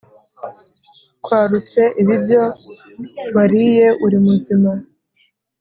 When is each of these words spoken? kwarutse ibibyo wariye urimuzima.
kwarutse 1.23 1.81
ibibyo 2.01 2.41
wariye 3.35 3.87
urimuzima. 4.05 4.71